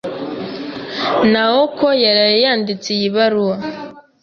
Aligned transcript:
Naoko 1.31 1.87
yaraye 2.03 2.35
yanditse 2.45 2.87
iyi 2.97 3.09
baruwa. 3.15 3.55